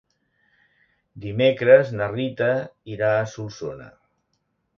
[1.25, 2.49] Dimecres na Rita
[2.95, 3.93] irà a Solsona.